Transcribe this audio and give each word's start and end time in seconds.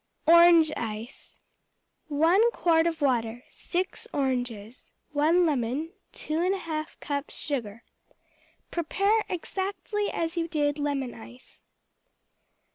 Orange 0.25 0.71
Ice 0.75 1.37
1 2.07 2.51
quart 2.53 2.87
of 2.87 3.01
water. 3.03 3.43
6 3.49 4.07
oranges. 4.11 4.93
1 5.11 5.45
lemon. 5.45 5.93
2 6.13 6.33
1/2 6.39 6.99
cups 6.99 7.37
sugar. 7.37 7.83
Prepare 8.71 9.23
exactly 9.29 10.09
as 10.09 10.35
you 10.37 10.47
did 10.47 10.79
lemon 10.79 11.13
ice. 11.13 11.61